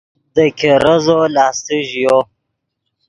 دے 0.33 0.45
ګیرزو 0.59 1.19
لاستے 1.35 1.77
ژیو 1.89 2.17